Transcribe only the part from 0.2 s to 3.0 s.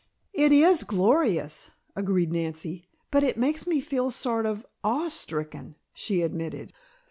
"It is glorious," agreed Nancy.